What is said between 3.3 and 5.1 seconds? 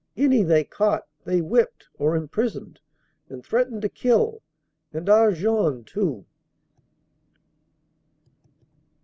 threatened to kill. And